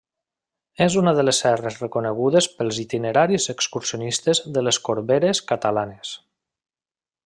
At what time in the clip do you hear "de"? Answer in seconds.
1.19-1.25, 4.57-4.67